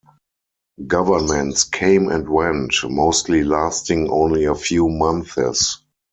Governments 0.87 1.63
came 1.63 2.09
and 2.09 2.27
went, 2.27 2.73
mostly 2.89 3.43
lasting 3.43 4.09
only 4.09 4.45
a 4.45 4.55
few 4.55 4.89
months. 4.89 5.77